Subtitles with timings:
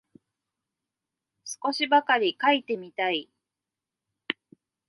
[1.45, 3.29] 少しばかり書いてみたい